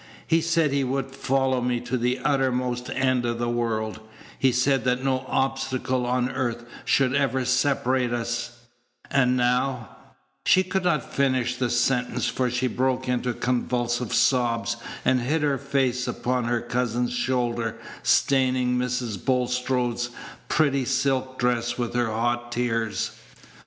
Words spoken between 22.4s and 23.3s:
tears.